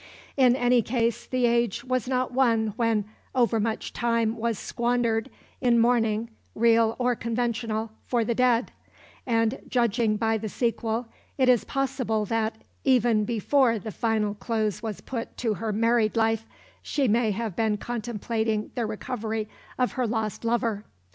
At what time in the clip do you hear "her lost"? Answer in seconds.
19.91-20.43